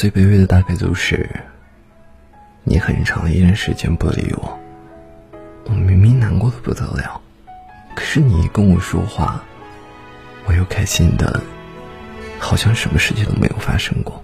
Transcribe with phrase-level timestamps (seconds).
[0.00, 1.28] 最卑微的大概就是
[2.64, 4.58] 你很长一段时间不理我
[5.66, 7.20] 我明明难过的不得了
[7.94, 9.44] 可是你一跟我说话
[10.46, 11.38] 我又开心的
[12.38, 14.19] 好像什么事情都没有发生过